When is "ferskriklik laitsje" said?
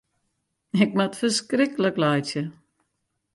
1.19-2.41